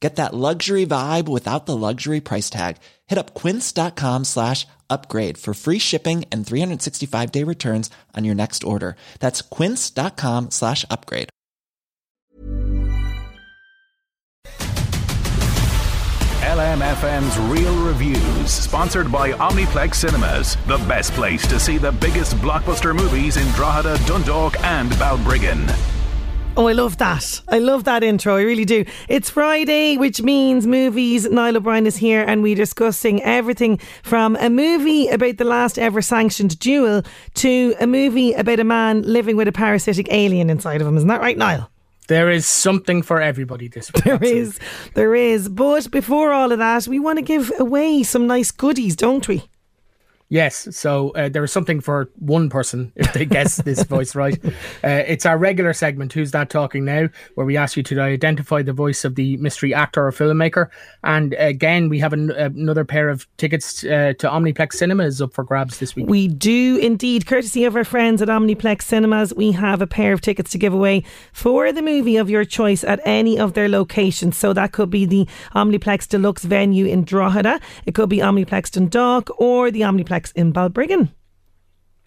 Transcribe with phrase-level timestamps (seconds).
[0.00, 2.78] Get that luxury vibe without the luxury price tag.
[3.06, 8.64] Hit up quince.com slash upgrade for free shipping and 365 day returns on your next
[8.64, 8.96] order.
[9.20, 11.28] That's quince.com slash upgrade.
[16.50, 22.96] LMFM's Real Reviews, sponsored by Omniplex Cinemas, the best place to see the biggest blockbuster
[22.96, 25.99] movies in Drogheda, Dundalk, and Balbriggan.
[26.56, 27.40] Oh, I love that.
[27.48, 28.36] I love that intro.
[28.36, 28.84] I really do.
[29.08, 31.24] It's Friday, which means movies.
[31.30, 36.02] Niall O'Brien is here and we're discussing everything from a movie about the last ever
[36.02, 37.02] sanctioned duel
[37.34, 40.96] to a movie about a man living with a parasitic alien inside of him.
[40.96, 41.70] Isn't that right, Niall?
[42.08, 44.04] There is something for everybody this week.
[44.04, 44.58] There is,
[44.94, 45.48] There is.
[45.48, 49.44] But before all of that, we want to give away some nice goodies, don't we?
[50.30, 54.38] Yes, so uh, there is something for one person if they guess this voice right.
[54.84, 58.62] Uh, it's our regular segment, Who's That Talking Now, where we ask you to identify
[58.62, 60.68] the voice of the mystery actor or filmmaker.
[61.02, 65.42] And again, we have an, another pair of tickets uh, to Omniplex Cinemas up for
[65.42, 66.06] grabs this week.
[66.06, 70.20] We do indeed, courtesy of our friends at Omniplex Cinemas, we have a pair of
[70.20, 74.36] tickets to give away for the movie of your choice at any of their locations.
[74.36, 79.28] So that could be the Omniplex Deluxe venue in Drogheda, it could be Omniplex Dundalk,
[79.40, 81.10] or the Omniplex in Balbriggan.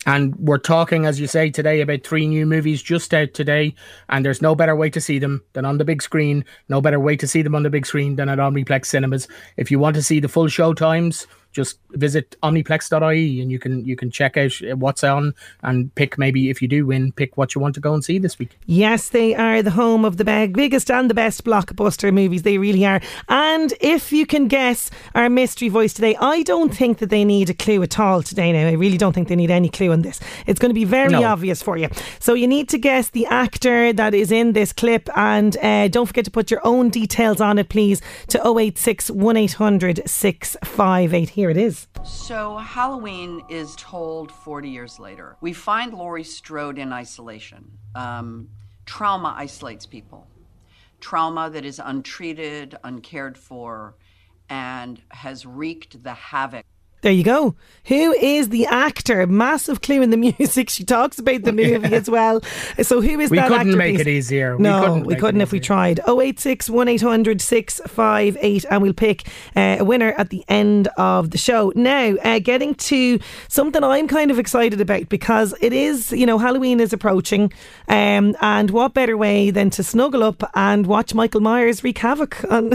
[0.06, 3.74] And we're talking, as you say, today about three new movies just out today.
[4.10, 6.44] And there's no better way to see them than on the big screen.
[6.68, 9.28] No better way to see them on the big screen than at Omniplex Cinemas.
[9.56, 13.86] If you want to see the full show times, just visit omniplex.ie and you can
[13.86, 17.56] you can check out what's on and pick maybe if you do win pick what
[17.56, 18.58] you want to go and see this week.
[18.66, 22.44] Yes they are the home of the biggest and the best blockbuster movies.
[22.44, 23.02] They really are.
[23.30, 27.50] And if you can guess our mystery voice today I don't think that they need
[27.50, 28.68] a clue at all today now.
[28.68, 30.20] I really don't think they need any clue on this.
[30.48, 31.24] It's going to be very no.
[31.24, 31.90] obvious for you.
[32.20, 36.08] So you need to guess the actor that is in this clip and uh, don't
[36.08, 41.58] forget to put your own details on it please to 086 1800 658 here it
[41.58, 41.90] is.
[42.06, 45.36] So, Halloween is told 40 years later.
[45.42, 47.70] We find Laurie Strode in isolation.
[47.96, 48.48] Um,
[48.86, 50.26] trauma isolates people.
[51.02, 53.96] Trauma that is untreated, uncared for,
[54.48, 56.66] and has wreaked the havoc
[57.04, 57.54] there you go.
[57.88, 59.28] Who is the actor?
[59.28, 60.70] Massive clue in the music.
[60.70, 62.42] She talks about the movie as well.
[62.82, 63.30] So who is that actor?
[63.30, 63.78] we that couldn't actor?
[63.78, 64.58] make it easier.
[64.58, 66.00] No, we couldn't, we couldn't if we tried.
[66.08, 71.74] 086 1800 658 and we'll pick uh, a winner at the end of the show.
[71.76, 76.38] Now, uh, getting to something I'm kind of excited about because it is, you know,
[76.38, 77.52] Halloween is approaching
[77.90, 82.46] um, and what better way than to snuggle up and watch Michael Myers wreak havoc
[82.50, 82.72] on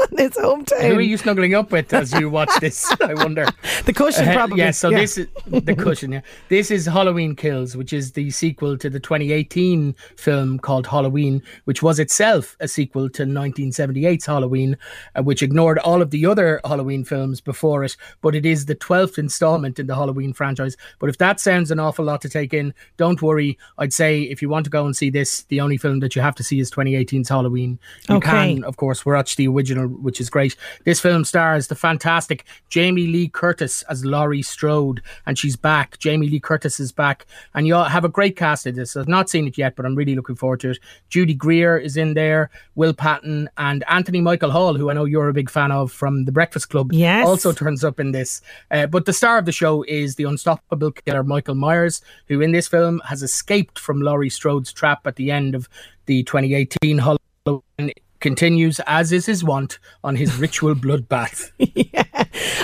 [0.16, 0.88] his hometown.
[0.88, 2.90] Who are you snuggling up with as you watch this?
[3.02, 3.46] I wonder.
[3.84, 4.62] the cushion, uh, probably.
[4.62, 4.98] Uh, yeah, so yeah.
[4.98, 6.12] this is the cushion.
[6.12, 11.42] Yeah, this is Halloween Kills, which is the sequel to the 2018 film called Halloween,
[11.64, 14.78] which was itself a sequel to 1978's Halloween,
[15.14, 17.96] uh, which ignored all of the other Halloween films before it.
[18.22, 20.76] But it is the 12th installment in the Halloween franchise.
[21.00, 23.58] But if that sounds an awful lot to take in, don't worry.
[23.76, 26.22] I'd say if you want to go and see this, the only film that you
[26.22, 27.78] have to see is 2018's Halloween.
[28.08, 28.54] You okay.
[28.54, 30.56] can, of course, watch the original which is great.
[30.84, 35.98] This film stars the fantastic Jamie Lee Curtis as Laurie Strode, and she's back.
[35.98, 38.96] Jamie Lee Curtis is back, and you have a great cast in this.
[38.96, 40.78] I've not seen it yet, but I'm really looking forward to it.
[41.08, 45.28] Judy Greer is in there, Will Patton, and Anthony Michael Hall, who I know you're
[45.28, 47.26] a big fan of from The Breakfast Club, yes.
[47.26, 48.40] also turns up in this.
[48.70, 52.52] Uh, but the star of the show is the unstoppable killer Michael Myers, who in
[52.52, 55.68] this film has escaped from Laurie Strode's trap at the end of
[56.06, 57.92] the 2018 Halloween
[58.22, 61.50] continues, as is his wont, on his ritual bloodbath.
[61.58, 62.04] yeah.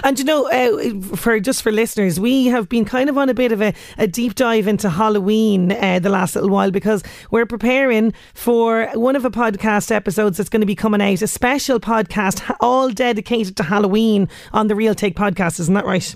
[0.03, 3.35] And you know, uh, for just for listeners, we have been kind of on a
[3.35, 7.47] bit of a, a deep dive into Halloween uh, the last little while because we're
[7.47, 11.81] preparing for one of the podcast episodes that's going to be coming out, a special
[11.81, 15.61] podcast all dedicated to Halloween on the Real Take podcast.
[15.61, 16.15] Isn't that right?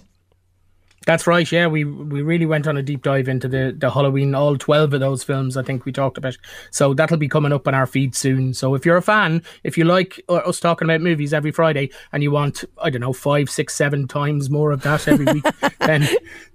[1.04, 1.50] That's right.
[1.50, 4.94] Yeah, we we really went on a deep dive into the the Halloween, all twelve
[4.94, 5.56] of those films.
[5.56, 6.36] I think we talked about.
[6.70, 8.54] So that'll be coming up on our feed soon.
[8.54, 12.22] So if you're a fan, if you like us talking about movies every Friday, and
[12.22, 15.44] you want I don't know five, six, seven times more of that every week,
[15.80, 16.08] then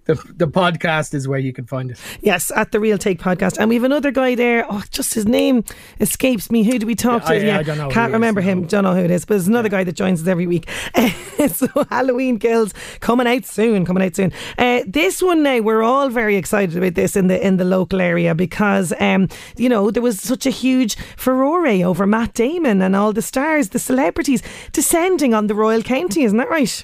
[0.07, 1.99] the the podcast is where you can find it.
[2.21, 4.65] Yes, at the Real Take podcast, and we have another guy there.
[4.69, 5.63] Oh, just his name
[5.99, 6.63] escapes me.
[6.63, 7.51] Who do we talk Yeah, to?
[7.51, 8.61] I- I don't know can't he is, remember him.
[8.61, 8.67] no.
[8.67, 10.69] Don't know who it is, but there's another guy that joins us every week.
[11.49, 13.85] so Halloween Kills coming out soon.
[13.85, 14.31] Coming out soon.
[14.57, 18.01] Uh, this one now, we're all very excited about this in the in the local
[18.01, 19.27] area because um,
[19.57, 23.69] you know there was such a huge furore over Matt Damon and all the stars,
[23.69, 26.23] the celebrities descending on the royal county.
[26.23, 26.83] Isn't that right?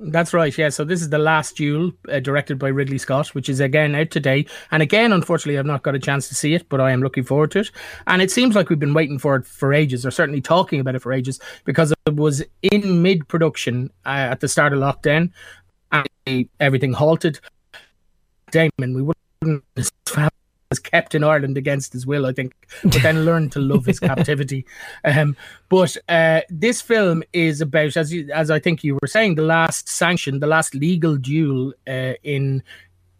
[0.00, 0.68] That's right, yeah.
[0.68, 4.12] So this is the last duel, uh, directed by Ridley Scott, which is again out
[4.12, 4.46] today.
[4.70, 7.24] And again, unfortunately, I've not got a chance to see it, but I am looking
[7.24, 7.72] forward to it.
[8.06, 10.94] And it seems like we've been waiting for it for ages, or certainly talking about
[10.94, 15.32] it for ages, because it was in mid-production uh, at the start of lockdown,
[15.90, 17.40] and everything halted.
[18.52, 19.64] Damon, we wouldn't
[20.16, 20.30] have
[20.70, 23.98] was kept in Ireland against his will, I think, but then learned to love his
[24.10, 24.66] captivity.
[25.04, 25.36] Um,
[25.68, 29.42] but uh, this film is about, as you, as I think you were saying, the
[29.42, 32.62] last sanction, the last legal duel uh, in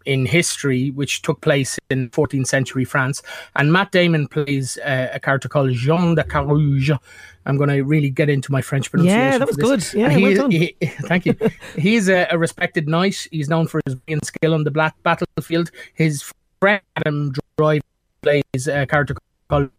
[0.06, 3.20] in history, which took place in 14th century France.
[3.56, 6.96] And Matt Damon plays uh, a character called Jean de Carouge.
[7.44, 9.32] I'm going to really get into my French pronunciation.
[9.32, 9.84] Yeah, that was good.
[9.92, 10.50] Yeah, well is- done.
[10.50, 11.36] he- thank you.
[11.76, 13.28] He's a, a respected knight.
[13.30, 15.70] He's known for his skill on the black battlefield.
[15.92, 17.82] His friend Adam Driver
[18.22, 19.14] plays a character
[19.48, 19.70] called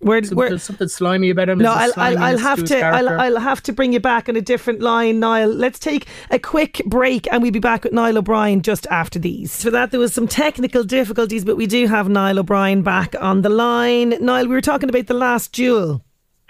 [0.00, 1.58] Where, something, where, something slimy about him.
[1.58, 3.08] No, There's a I'll, I'll, I'll have his to I'll.
[3.08, 5.50] I'll have to bring you back on a different line, Niall.
[5.50, 9.62] Let's take a quick break and we'll be back with Niall O'Brien just after these.
[9.62, 13.42] For that, there was some technical difficulties, but we do have Niall O'Brien back on
[13.42, 14.10] the line.
[14.20, 16.02] Niall, we were talking about the last duel.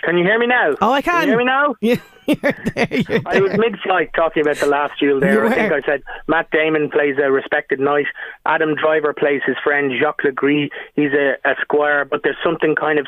[0.03, 0.75] Can you hear me now?
[0.81, 1.23] Oh, I can.
[1.23, 1.75] you hear me now?
[1.81, 1.97] Yeah,
[2.43, 2.89] you're there.
[2.91, 5.47] You're I was mid-flight talking about the last duel there.
[5.47, 5.73] I think.
[5.73, 8.07] I said Matt Damon plays a respected knight.
[8.47, 10.71] Adam Driver plays his friend Jacques Legris.
[10.95, 13.07] He's a, a squire, but there's something kind of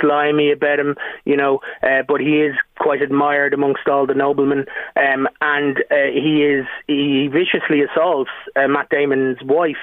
[0.00, 1.60] slimy about him, you know.
[1.82, 4.66] Uh, but he is quite admired amongst all the noblemen,
[4.96, 9.76] um, and uh, he is he viciously assaults uh, Matt Damon's wife.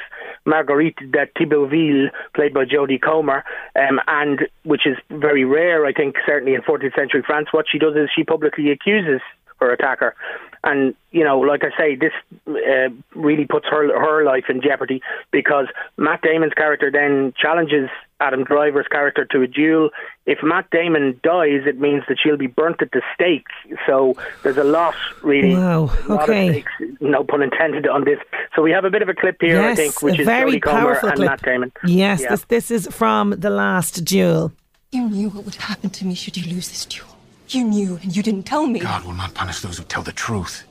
[0.45, 3.45] Marguerite de Thibauville, played by Jodie Comer,
[3.77, 7.48] um, and which is very rare, I think, certainly in 14th century France.
[7.51, 9.21] What she does is she publicly accuses
[9.63, 10.15] her attacker,
[10.63, 12.13] and you know, like I say, this
[12.48, 15.01] uh, really puts her her life in jeopardy
[15.31, 15.68] because
[15.98, 17.89] Matt Damon's character then challenges
[18.19, 19.89] Adam Driver's character to a duel.
[20.25, 23.48] If Matt Damon dies, it means that she'll be burnt at the stake.
[23.86, 25.54] So there's a lot, really.
[25.56, 26.50] Wow, okay.
[26.63, 26.71] stakes,
[27.01, 28.19] no pun intended, on this.
[28.56, 30.54] So we have a bit of a clip here, I Yes, think, which is very
[30.54, 31.30] Jodie Comer powerful and clip.
[31.30, 31.71] Matt Damon.
[31.86, 32.30] Yes, Yeah.
[32.30, 34.54] this, this is from the last duel.
[34.92, 37.07] You knew what would happen to me should you lose this duel.
[37.50, 38.80] You knew, and you didn't tell me.
[38.80, 40.63] God will not punish those who tell the truth.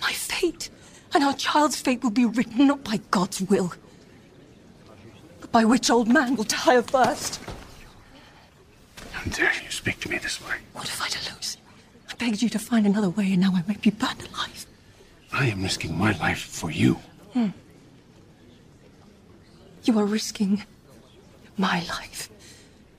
[0.00, 0.70] My fate
[1.14, 3.72] and our child's fate will be written not by God's will,
[5.40, 7.40] but by which old man will tire first.
[9.12, 10.56] How dare you speak to me this way?
[10.72, 11.56] What have I to lose?
[12.10, 14.66] I begged you to find another way, and now I might be burned alive.
[15.32, 16.94] I am risking my life for you.
[17.32, 17.48] Hmm.
[19.84, 20.64] You are risking
[21.56, 22.28] my life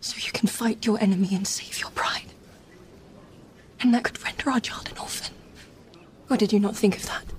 [0.03, 2.33] so you can fight your enemy and save your pride.
[3.79, 5.33] And that could render our child an orphan.
[6.29, 7.32] Or did you not think of that?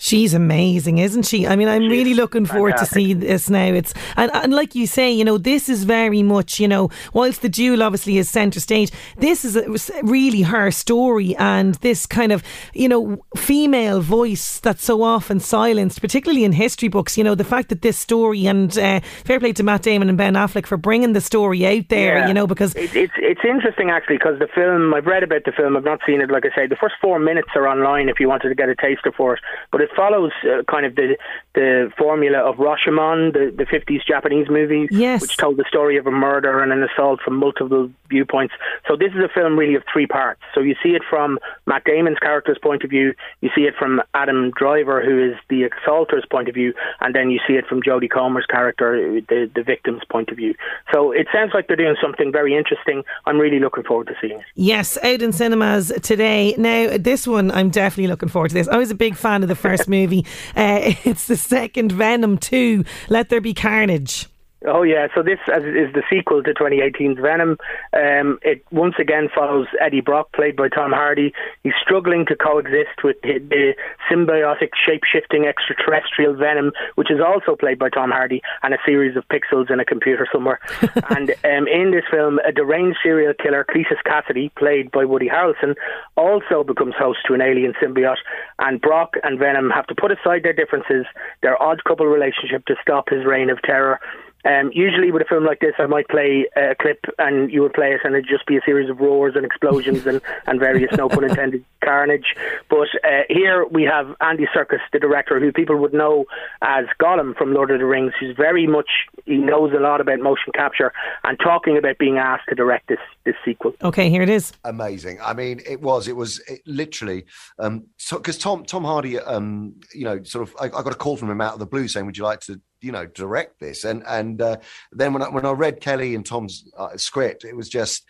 [0.00, 1.44] She's amazing, isn't she?
[1.44, 3.72] I mean, I'm really looking forward to see this now.
[3.72, 7.42] It's and, and like you say, you know, this is very much, you know, whilst
[7.42, 12.30] the duel obviously is centre stage, this is a- really her story and this kind
[12.30, 17.18] of, you know, female voice that's so often silenced, particularly in history books.
[17.18, 20.16] You know, the fact that this story and uh, fair play to Matt Damon and
[20.16, 22.18] Ben Affleck for bringing the story out there.
[22.18, 22.28] Yeah.
[22.28, 25.52] You know, because It, it's it's interesting actually because the film I've read about the
[25.52, 28.20] film I've not seen it like I say the first four minutes are online if
[28.20, 29.40] you wanted to get a taster for it
[29.72, 31.16] but it follows uh, kind of the
[31.54, 35.20] the formula of Rashomon the the 50s Japanese movie Yes.
[35.22, 38.54] which told the story of a murder and an assault from multiple viewpoints
[38.86, 41.84] so this is a film really of three parts so you see it from Matt
[41.84, 46.24] Damon's character's point of view you see it from Adam Driver who is the assaulter's
[46.30, 50.02] point of view and then you see it from Jodie Comer's character the the victim's
[50.10, 50.54] point of view
[50.92, 54.38] so it sounds like they're doing something very interesting I'm really looking forward to seeing
[54.40, 56.54] it Yes, out in cinemas today.
[56.58, 58.68] Now, this one, I'm definitely looking forward to this.
[58.68, 60.24] I was a big fan of the first movie.
[60.56, 64.26] Uh, it's the second Venom 2, Let There Be Carnage.
[64.66, 67.58] Oh yeah, so this is the sequel to 2018's Venom.
[67.92, 71.32] Um, it once again follows Eddie Brock, played by Tom Hardy.
[71.62, 73.74] He's struggling to coexist with the
[74.10, 79.22] symbiotic, shape-shifting extraterrestrial Venom, which is also played by Tom Hardy, and a series of
[79.28, 80.58] pixels in a computer somewhere.
[81.10, 85.76] and um, in this film, a deranged serial killer, Cletus Kasady, played by Woody Harrelson,
[86.16, 88.16] also becomes host to an alien symbiote.
[88.58, 91.06] And Brock and Venom have to put aside their differences,
[91.42, 94.00] their odd couple relationship, to stop his reign of terror.
[94.48, 97.74] Um, usually, with a film like this, I might play a clip and you would
[97.74, 100.90] play it, and it'd just be a series of roars and explosions and, and various,
[100.96, 102.34] no pun intended, carnage.
[102.70, 106.24] But uh, here we have Andy Serkis, the director, who people would know
[106.62, 108.88] as Gollum from Lord of the Rings, who's very much,
[109.26, 110.92] he knows a lot about motion capture
[111.24, 113.74] and talking about being asked to direct this, this sequel.
[113.82, 114.54] Okay, here it is.
[114.64, 115.18] Amazing.
[115.22, 117.26] I mean, it was, it was it literally,
[117.58, 120.94] because um, so, Tom, Tom Hardy, um, you know, sort of, I, I got a
[120.94, 123.60] call from him out of the blue saying, Would you like to you know direct
[123.60, 123.84] this.
[123.84, 124.56] And and uh,
[124.92, 128.04] then when I, when I read Kelly and Tom's uh, script it was just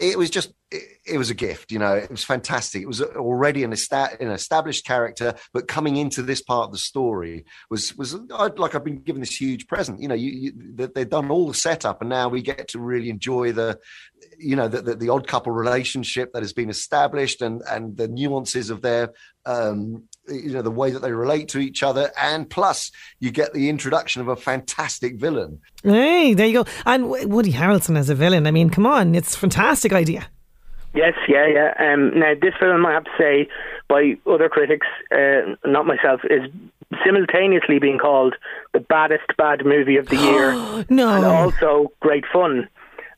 [0.00, 2.82] it was just it, it, was a gift you know it was fantastic.
[2.82, 6.78] It was already an, esta- an established character but coming into this part of the
[6.78, 10.00] story was was I'd, like i've been given this huge present.
[10.00, 13.10] You know you, you, they've done all the setup and now we get to really
[13.10, 13.78] enjoy the
[14.38, 18.08] you know the, the, the odd couple relationship that has been established and and the
[18.08, 19.12] nuances of their
[19.46, 23.52] um you know the way that they relate to each other and plus you get
[23.52, 28.14] the introduction of a fantastic villain hey there you go and woody harrelson as a
[28.14, 30.28] villain i mean come on it's a fantastic idea
[30.94, 31.72] Yes, yeah, yeah.
[31.78, 33.48] Um, now, this film, I have to say,
[33.88, 36.50] by other critics, uh, not myself, is
[37.04, 38.34] simultaneously being called
[38.74, 40.52] the baddest bad movie of the year.
[40.90, 41.08] no.
[41.14, 42.68] And also great fun.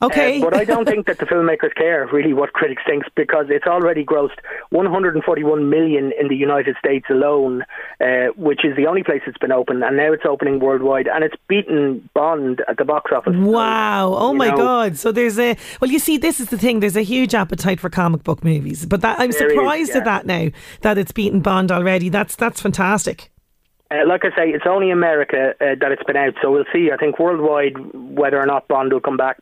[0.02, 0.40] Okay.
[0.40, 3.66] Uh, but I don't think that the filmmakers care really what critics think because it's
[3.66, 4.38] already grossed
[4.70, 7.62] 141 million in the United States alone,
[8.00, 11.24] uh, which is the only place it's been open, and now it's opening worldwide, and
[11.24, 13.34] it's beaten Bond at the box office.
[13.36, 14.12] Wow!
[14.12, 14.96] So, oh my know, God!
[14.96, 16.80] So there's a well, you see, this is the thing.
[16.80, 19.98] There's a huge appetite for comic book movies, but that, I'm surprised is, yeah.
[19.98, 20.48] at that now
[20.82, 22.08] that it's beaten Bond already.
[22.08, 23.30] That's that's fantastic.
[23.94, 26.90] Uh, like I say, it's only America uh, that it's been out, so we'll see.
[26.92, 29.38] I think worldwide whether or not Bond will come back.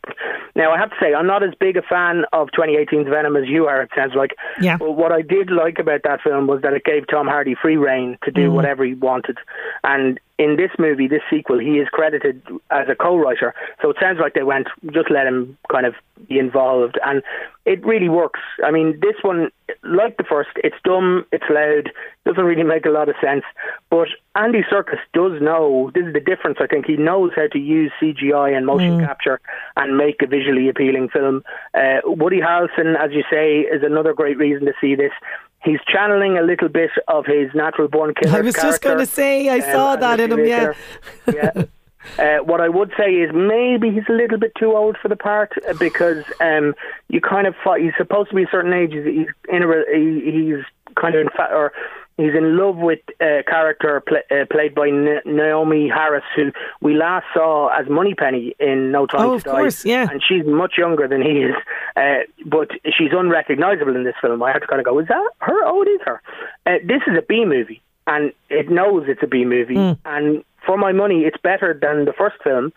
[0.55, 3.49] Now, I have to say, I'm not as big a fan of 2018's Venom as
[3.49, 3.83] you are.
[3.83, 4.35] It sounds like.
[4.61, 4.77] Yeah.
[4.77, 7.77] But what I did like about that film was that it gave Tom Hardy free
[7.77, 8.53] reign to do mm.
[8.53, 9.39] whatever he wanted,
[9.85, 13.55] and in this movie, this sequel, he is credited as a co-writer.
[13.81, 15.95] So it sounds like they went, just let him kind of
[16.29, 17.23] be involved, and
[17.65, 18.41] it really works.
[18.65, 19.51] I mean, this one,
[19.85, 21.91] like the first, it's dumb, it's loud,
[22.25, 23.45] doesn't really make a lot of sense.
[23.89, 25.91] But Andy Serkis does know.
[25.95, 26.59] This is the difference.
[26.61, 29.07] I think he knows how to use CGI and motion mm.
[29.07, 29.41] capture
[29.77, 31.45] and make a visually appealing film.
[31.75, 35.13] Uh, Woody Harrelson, as you say, is another great reason to see this.
[35.65, 38.39] He's channeling a little bit of his natural born killer.
[38.39, 40.45] I was character, just going to say, I saw that in him.
[40.45, 40.73] Yeah.
[41.33, 41.65] yeah.
[42.19, 45.17] Uh, what I would say is maybe he's a little bit too old for the
[45.17, 46.75] part uh, because um,
[47.09, 48.93] you kind of he's supposed to be a certain age.
[48.93, 51.73] He's in a he's kind of in fa- or
[52.19, 56.95] He's in love with a character pl- uh, played by N- Naomie Harris, who we
[56.95, 59.51] last saw as Moneypenny in No Time oh, to Die.
[59.51, 60.09] Course, yeah.
[60.11, 61.55] And she's much younger than he is,
[61.97, 64.43] uh, but she's unrecognisable in this film.
[64.43, 65.65] I had to kind of go, is that her?
[65.65, 66.21] Oh, it is her.
[66.67, 69.75] Uh, this is a B movie, and it knows it's a B movie.
[69.75, 69.99] Mm.
[70.05, 72.73] And for my money, it's better than the first film.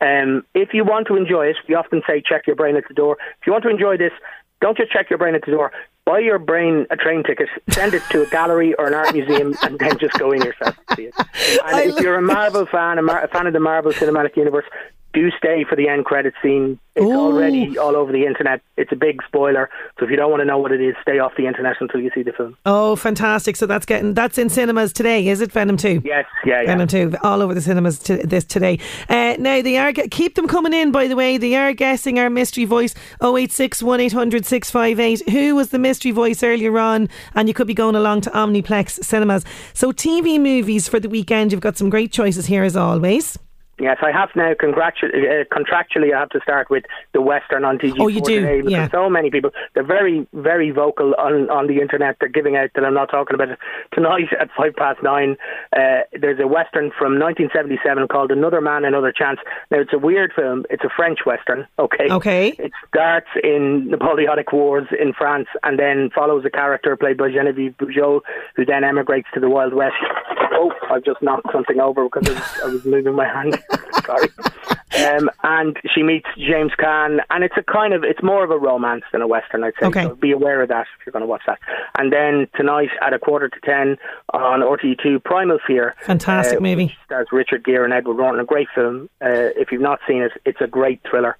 [0.00, 2.94] Um, if you want to enjoy it, we often say check your brain at the
[2.94, 3.18] door.
[3.40, 4.12] If you want to enjoy this,
[4.60, 5.72] don't just check your brain at the door
[6.10, 9.54] buy your brain a train ticket, send it to a gallery or an art museum,
[9.62, 11.14] and then just go in yourself to see it.
[11.18, 14.36] And I if you're a Marvel fan, a, Mar- a fan of the Marvel Cinematic
[14.36, 14.64] Universe,
[15.12, 16.78] do stay for the end credit scene.
[16.96, 17.18] It's Ooh.
[17.18, 18.60] already all over the internet.
[18.76, 19.70] It's a big spoiler.
[19.98, 22.00] So if you don't want to know what it is, stay off the internet until
[22.00, 22.56] you see the film.
[22.66, 23.56] Oh, fantastic!
[23.56, 25.52] So that's getting that's in cinemas today, is it?
[25.52, 26.02] Venom two.
[26.04, 26.66] Yes, yeah, yeah.
[26.66, 28.78] Venom two, all over the cinemas to, this today.
[29.08, 30.92] Uh, now they are keep them coming in.
[30.92, 35.30] By the way, they are guessing our mystery voice 086 1800 658.
[35.30, 37.08] Who was the mystery voice earlier on?
[37.34, 39.44] And you could be going along to Omniplex cinemas.
[39.74, 41.52] So TV movies for the weekend.
[41.52, 43.38] You've got some great choices here as always.
[43.80, 44.52] Yes, I have now.
[44.52, 46.84] Congratu- uh, contractually, I have to start with
[47.14, 48.40] the Western on TG4 oh, you do?
[48.40, 48.90] today because yeah.
[48.90, 52.16] so many people they're very, very vocal on on the internet.
[52.20, 53.58] They're giving out that I'm not talking about it
[53.92, 55.36] tonight at five past nine.
[55.74, 59.40] Uh, there's a Western from 1977 called Another Man, Another Chance.
[59.70, 60.66] Now it's a weird film.
[60.68, 61.66] It's a French Western.
[61.78, 62.08] Okay.
[62.10, 62.48] Okay.
[62.58, 67.76] It starts in Napoleonic Wars in France and then follows a character played by Genevieve
[67.78, 68.20] Bujold
[68.56, 69.96] who then emigrates to the Wild West.
[70.52, 73.62] Oh, I've just knocked something over because I was, I was moving my hand.
[74.10, 74.28] Sorry.
[75.06, 78.58] um, and she meets James Caan, and it's a kind of it's more of a
[78.58, 79.86] romance than a western, I'd say.
[79.86, 80.04] Okay.
[80.04, 81.58] So be aware of that if you're going to watch that.
[81.98, 83.96] And then tonight at a quarter to ten
[84.32, 85.94] on RTE2, Primal Fear.
[86.02, 86.96] Fantastic uh, movie.
[87.04, 88.40] Stars Richard Gere and Edward Norton.
[88.40, 89.08] A great film.
[89.22, 91.36] Uh, if you've not seen it, it's a great thriller.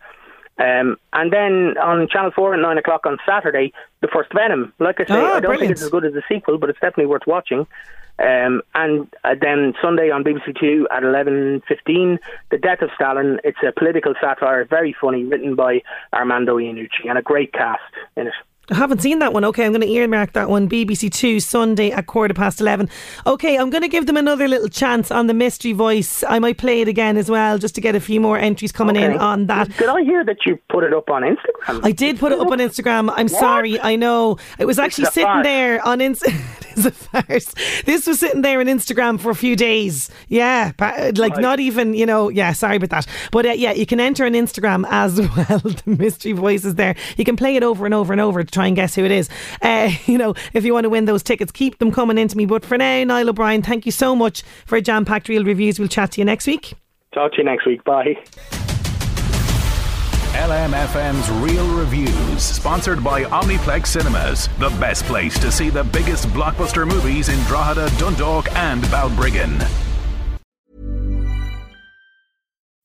[0.61, 4.73] Um, and then on Channel 4 at 9 o'clock on Saturday, the first Venom.
[4.79, 5.61] Like I say, Ah, I don't brilliant.
[5.61, 7.67] think it's as good as the sequel, but it's definitely worth watching.
[8.19, 12.19] Um, and uh, then Sunday on BBC Two at eleven fifteen,
[12.51, 13.41] The Death of Stalin.
[13.45, 15.81] It's a political satire, very funny, written by
[16.13, 17.81] Armando Iannucci, and a great cast
[18.19, 18.35] in it.
[18.71, 19.45] I haven't seen that one.
[19.45, 20.69] Okay, I'm going to earmark that one.
[20.69, 22.89] BBC Two Sunday at quarter past eleven.
[23.27, 26.23] Okay, I'm going to give them another little chance on the mystery voice.
[26.29, 28.97] I might play it again as well, just to get a few more entries coming
[28.97, 29.77] in on that.
[29.77, 31.85] Did I hear that you put it up on Instagram?
[31.85, 33.13] I did put it up on Instagram.
[33.17, 33.81] I'm sorry.
[33.81, 35.45] I know it was actually sitting farce.
[35.45, 36.29] there on Insta.
[36.71, 37.55] it is a farce.
[37.85, 40.11] This was sitting there on Instagram for a few days.
[40.29, 42.29] Yeah, like not even you know.
[42.29, 43.07] Yeah, sorry about that.
[43.33, 45.59] But uh, yeah, you can enter on Instagram as well.
[45.59, 46.95] the mystery voice is there.
[47.17, 49.11] You can play it over and over and over to try and guess who it
[49.11, 49.29] is.
[49.63, 52.47] Uh, you know, if you want to win those tickets, keep them coming into me.
[52.47, 55.79] But for now, Niall O'Brien, thank you so much for jam packed real reviews.
[55.79, 56.75] We'll chat to you next week.
[57.13, 57.83] Talk to you next week.
[57.85, 58.17] Bye.
[60.31, 66.87] LMFM's Real Reviews, sponsored by Omniplex Cinemas, the best place to see the biggest blockbuster
[66.87, 69.69] movies in Drogheda, Dundalk, and Balbriggan.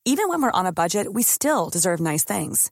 [0.06, 2.72] Even when we're on a budget, we still deserve nice things.